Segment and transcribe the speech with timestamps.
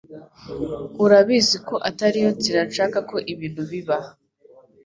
[1.03, 3.97] Urabizi ko atariyo nzira nshaka ko ibintu biba